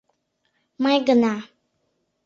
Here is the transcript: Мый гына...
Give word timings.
Мый 0.83 0.97
гына... 1.07 1.35